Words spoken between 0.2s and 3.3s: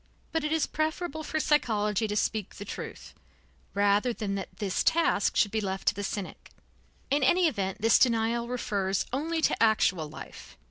But it is preferable for psychology to speak the truth,